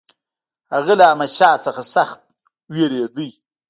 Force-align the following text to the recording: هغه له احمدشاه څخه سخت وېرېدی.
هغه 0.73 0.93
له 0.99 1.03
احمدشاه 1.09 1.61
څخه 1.65 1.81
سخت 1.95 2.19
وېرېدی. 2.73 3.29